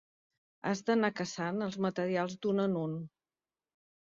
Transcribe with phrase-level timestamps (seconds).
[0.69, 2.99] Has d'anar caçant els materials d'un en un.